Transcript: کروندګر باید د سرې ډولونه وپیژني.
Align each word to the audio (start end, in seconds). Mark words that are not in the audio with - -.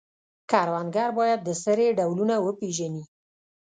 کروندګر 0.49 1.09
باید 1.19 1.39
د 1.43 1.49
سرې 1.63 1.87
ډولونه 1.97 2.35
وپیژني. 2.45 3.03